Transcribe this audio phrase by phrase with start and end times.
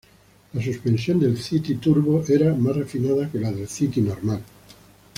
[0.53, 4.41] La suspensión del City Turbo era más refinada que la del City normal.